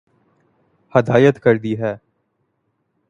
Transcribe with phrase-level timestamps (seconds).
[0.95, 1.95] ہدایت کردی ہے